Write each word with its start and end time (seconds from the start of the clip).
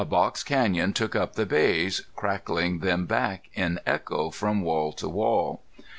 A 0.01 0.05
box 0.05 0.41
canyon 0.43 0.93
took 0.93 1.15
up 1.15 1.35
the 1.35 1.45
bays, 1.45 2.07
cracking 2.15 2.79
them 2.79 3.05
back 3.05 3.51
in 3.53 3.79
echo 3.85 4.31
from 4.31 4.63
wall 4.63 4.91
to 4.93 5.07
wall. 5.07 5.61